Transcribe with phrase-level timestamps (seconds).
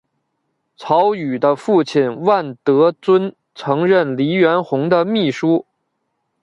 [0.77, 5.67] 曹禺的父亲万德尊曾任黎元洪的秘书。